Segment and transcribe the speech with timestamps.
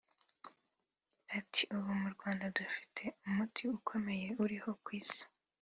[1.37, 5.23] Ati “Ubu mu Rwanda dufite umuti ukomeye uriho ku Isi